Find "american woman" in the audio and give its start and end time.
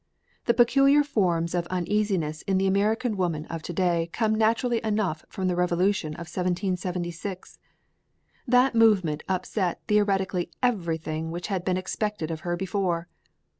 2.65-3.45